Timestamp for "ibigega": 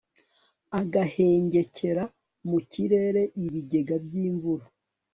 3.43-3.95